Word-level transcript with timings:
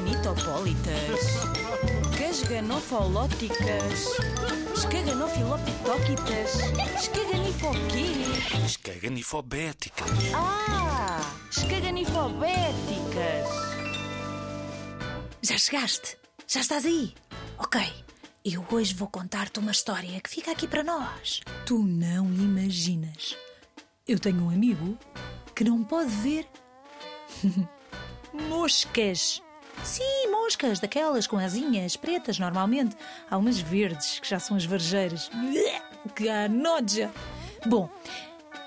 Escaganitopólitas, 0.00 1.20
casganofolóticas, 2.16 4.06
escaganofilopitóquitas, 4.74 6.54
escaganifoquê? 6.98 8.14
Escaganifobéticas. 8.64 10.08
Ah, 10.34 11.20
escaganifobéticas. 11.50 13.46
Já 15.42 15.58
chegaste? 15.58 16.16
Já 16.46 16.60
estás 16.60 16.86
aí? 16.86 17.12
Ok. 17.58 17.78
Eu 18.42 18.64
hoje 18.72 18.94
vou 18.94 19.06
contar-te 19.06 19.58
uma 19.58 19.72
história 19.72 20.18
que 20.22 20.30
fica 20.30 20.50
aqui 20.52 20.66
para 20.66 20.82
nós. 20.82 21.42
Tu 21.66 21.78
não 21.78 22.24
imaginas. 22.24 23.36
Eu 24.08 24.18
tenho 24.18 24.44
um 24.44 24.48
amigo 24.48 24.96
que 25.54 25.62
não 25.62 25.84
pode 25.84 26.08
ver 26.08 26.48
moscas. 28.48 29.42
Sim, 29.84 30.30
moscas, 30.30 30.78
daquelas 30.78 31.26
com 31.26 31.38
asinhas 31.38 31.96
pretas 31.96 32.38
normalmente. 32.38 32.96
Há 33.30 33.36
umas 33.36 33.58
verdes, 33.58 34.20
que 34.20 34.28
já 34.28 34.38
são 34.38 34.56
as 34.56 34.64
varjeiras. 34.64 35.30
Que 36.14 36.48
noja! 36.48 37.10
Bom, 37.66 37.88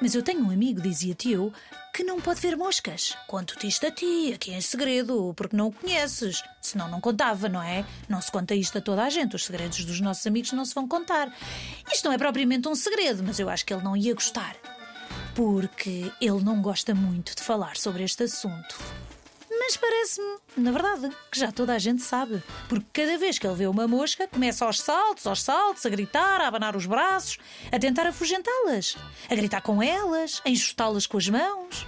mas 0.02 0.14
eu 0.16 0.24
tenho 0.24 0.46
um 0.46 0.52
amigo, 0.52 0.82
dizia-te 0.82 1.32
eu, 1.32 1.52
que 1.94 2.04
não 2.04 2.20
pode 2.20 2.42
ver 2.42 2.58
moscas. 2.58 3.16
Conto-te 3.28 3.68
isto 3.68 3.86
a 3.86 3.92
ti, 3.92 4.34
aqui 4.34 4.52
em 4.52 4.62
segredo, 4.62 5.34
porque 5.36 5.56
não 5.56 5.68
o 5.68 5.72
conheces. 5.72 6.44
Senão 6.60 6.90
não 6.90 7.00
contava, 7.00 7.48
não 7.48 7.62
é? 7.62 7.86
Não 8.10 8.20
se 8.20 8.32
conta 8.32 8.56
isto 8.56 8.78
a 8.78 8.82
toda 8.82 9.04
a 9.04 9.10
gente. 9.10 9.36
Os 9.36 9.46
segredos 9.46 9.86
dos 9.86 10.02
nossos 10.02 10.26
amigos 10.26 10.52
não 10.52 10.66
se 10.66 10.74
vão 10.74 10.88
contar. 10.88 11.32
Isto 11.92 12.06
não 12.06 12.14
é 12.14 12.18
propriamente 12.18 12.68
um 12.68 12.76
segredo, 12.76 13.24
mas 13.24 13.40
eu 13.40 13.48
acho 13.48 13.66
que 13.66 13.74
ele 13.74 13.84
não 13.84 13.96
ia 13.96 14.14
gostar. 14.14 14.56
Porque 15.36 16.12
ele 16.20 16.44
não 16.44 16.62
gosta 16.62 16.96
muito 16.96 17.36
de 17.36 17.44
falar 17.44 17.78
sobre 17.78 18.04
este 18.04 18.24
assunto. 18.24 18.78
Mas 19.66 19.78
parece-me, 19.78 20.40
na 20.58 20.72
verdade, 20.72 21.10
que 21.32 21.40
já 21.40 21.50
toda 21.50 21.74
a 21.74 21.80
gente 21.80 22.02
sabe. 22.02 22.44
Porque 22.68 23.02
cada 23.02 23.18
vez 23.18 23.40
que 23.40 23.48
ele 23.48 23.56
vê 23.56 23.66
uma 23.66 23.88
mosca, 23.88 24.28
começa 24.28 24.66
aos 24.66 24.82
saltos, 24.82 25.26
aos 25.26 25.42
saltos, 25.42 25.86
a 25.86 25.90
gritar, 25.90 26.42
a 26.42 26.50
abanar 26.50 26.76
os 26.76 26.86
braços, 26.86 27.38
a 27.72 27.80
tentar 27.80 28.06
afugentá-las, 28.06 28.98
a 29.30 29.34
gritar 29.34 29.62
com 29.62 29.82
elas, 29.82 30.42
a 30.46 30.50
enxutá-las 30.50 31.08
com 31.08 31.18
as 31.18 31.30
mãos. 31.30 31.88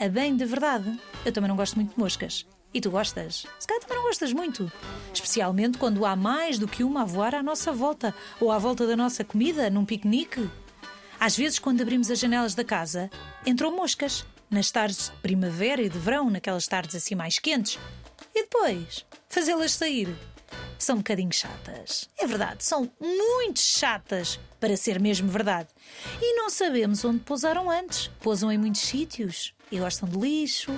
A 0.00 0.08
bem 0.08 0.34
de 0.34 0.46
verdade, 0.46 0.98
eu 1.22 1.30
também 1.30 1.48
não 1.48 1.56
gosto 1.56 1.76
muito 1.76 1.92
de 1.92 2.00
moscas. 2.00 2.46
E 2.72 2.80
tu 2.80 2.90
gostas? 2.90 3.44
Se 3.58 3.66
calhar 3.66 3.82
também 3.82 3.98
não 3.98 4.04
gostas 4.06 4.32
muito. 4.32 4.72
Especialmente 5.12 5.76
quando 5.76 6.06
há 6.06 6.16
mais 6.16 6.58
do 6.58 6.66
que 6.66 6.82
uma 6.82 7.02
a 7.02 7.04
voar 7.04 7.34
à 7.34 7.42
nossa 7.42 7.70
volta 7.70 8.14
ou 8.40 8.50
à 8.50 8.56
volta 8.56 8.86
da 8.86 8.96
nossa 8.96 9.22
comida, 9.22 9.68
num 9.68 9.84
piquenique. 9.84 10.48
Às 11.20 11.36
vezes, 11.36 11.58
quando 11.58 11.82
abrimos 11.82 12.10
as 12.10 12.18
janelas 12.18 12.54
da 12.54 12.64
casa, 12.64 13.10
entram 13.44 13.76
moscas 13.76 14.24
nas 14.50 14.70
tardes 14.70 15.10
de 15.10 15.16
primavera 15.22 15.80
e 15.80 15.88
de 15.88 15.98
verão, 15.98 16.28
naquelas 16.28 16.66
tardes 16.66 16.96
assim 16.96 17.14
mais 17.14 17.38
quentes, 17.38 17.78
e 18.34 18.42
depois 18.42 19.06
fazê-las 19.28 19.72
sair. 19.72 20.14
São 20.78 20.96
um 20.96 20.98
bocadinho 20.98 21.32
chatas. 21.32 22.08
É 22.18 22.26
verdade, 22.26 22.64
são 22.64 22.90
muito 22.98 23.60
chatas, 23.60 24.40
para 24.58 24.76
ser 24.76 24.98
mesmo 24.98 25.28
verdade. 25.28 25.68
E 26.20 26.34
não 26.34 26.50
sabemos 26.50 27.04
onde 27.04 27.20
pousaram 27.20 27.70
antes. 27.70 28.08
Pousam 28.20 28.50
em 28.50 28.58
muitos 28.58 28.80
sítios 28.80 29.54
e 29.70 29.78
gostam 29.78 30.08
de 30.08 30.18
lixo. 30.18 30.72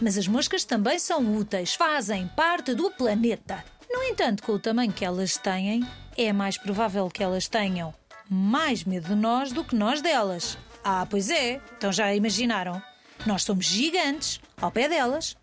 Mas 0.00 0.16
as 0.16 0.28
moscas 0.28 0.64
também 0.64 0.98
são 0.98 1.36
úteis, 1.36 1.74
fazem 1.74 2.28
parte 2.28 2.74
do 2.74 2.90
planeta. 2.90 3.64
No 3.90 4.02
entanto, 4.04 4.42
com 4.42 4.52
o 4.52 4.58
tamanho 4.58 4.92
que 4.92 5.04
elas 5.04 5.36
têm, 5.36 5.86
é 6.16 6.32
mais 6.32 6.58
provável 6.58 7.08
que 7.08 7.22
elas 7.22 7.48
tenham 7.48 7.94
mais 8.28 8.84
medo 8.84 9.08
de 9.08 9.14
nós 9.14 9.52
do 9.52 9.64
que 9.64 9.74
nós 9.74 10.02
delas. 10.02 10.58
Ah, 10.84 11.06
pois 11.08 11.30
é, 11.30 11.60
então 11.76 11.90
já 11.90 12.14
imaginaram. 12.14 12.82
Nós 13.26 13.42
somos 13.42 13.66
gigantes 13.66 14.40
ao 14.60 14.70
pé 14.70 14.88
delas. 14.88 15.36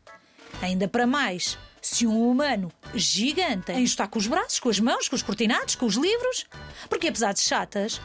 Ainda 0.62 0.88
para 0.88 1.06
mais, 1.06 1.58
se 1.82 2.08
um 2.08 2.30
humano 2.30 2.72
gigante 2.94 3.72
em 3.72 3.84
está 3.84 4.08
com 4.08 4.18
os 4.18 4.28
braços, 4.28 4.60
com 4.60 4.70
as 4.70 4.80
mãos, 4.80 5.08
com 5.08 5.16
os 5.16 5.22
cortinados, 5.22 5.76
com 5.76 5.86
os 5.86 5.96
livros. 5.96 6.46
Porque 6.90 7.08
apesar 7.08 7.34
de 7.34 7.42
chatas, 7.42 8.02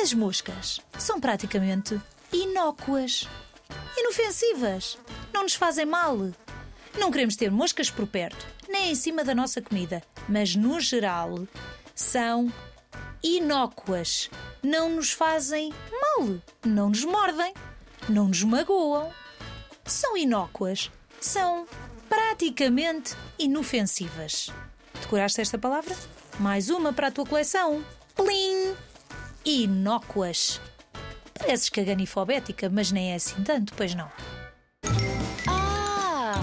as 0.00 0.12
moscas 0.14 0.80
são 0.98 1.20
praticamente 1.20 2.00
inócuas, 2.32 3.28
inofensivas, 3.96 4.98
não 5.32 5.42
nos 5.42 5.54
fazem 5.54 5.84
mal. 5.84 6.16
Não 6.98 7.10
queremos 7.10 7.36
ter 7.36 7.50
moscas 7.50 7.90
por 7.90 8.06
perto, 8.06 8.46
nem 8.68 8.90
em 8.90 8.94
cima 8.94 9.22
da 9.22 9.34
nossa 9.34 9.60
comida, 9.60 10.02
mas 10.28 10.56
no 10.56 10.80
geral 10.80 11.46
são 11.94 12.50
inócuas. 13.22 14.30
Não 14.62 14.88
nos 14.88 15.12
fazem 15.12 15.74
mal, 15.90 16.38
não 16.64 16.88
nos 16.88 17.04
mordem 17.04 17.52
não 18.08 18.28
nos 18.28 18.42
magoam. 18.44 19.10
São 19.84 20.16
inócuas, 20.16 20.90
são 21.20 21.66
praticamente 22.08 23.14
inofensivas. 23.38 24.48
Decoraste 25.00 25.40
esta 25.40 25.58
palavra? 25.58 25.96
Mais 26.38 26.70
uma 26.70 26.92
para 26.92 27.08
a 27.08 27.10
tua 27.10 27.26
coleção. 27.26 27.84
Plim! 28.14 28.74
Inócuas. 29.44 30.60
Pareces 31.38 31.68
caganifobética, 31.68 32.68
mas 32.68 32.90
nem 32.90 33.12
é 33.12 33.16
assim 33.16 33.42
tanto, 33.42 33.72
pois 33.74 33.94
não? 33.94 34.10
Ah. 35.46 36.40